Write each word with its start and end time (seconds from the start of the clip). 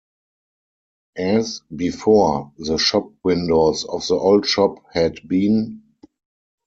As, 1.15 1.61
before, 1.75 2.53
the 2.57 2.79
shop 2.79 3.11
windows 3.23 3.85
of 3.85 4.07
the 4.07 4.15
old 4.15 4.47
shop 4.47 4.79
had 4.95 5.17
been. 5.27 5.83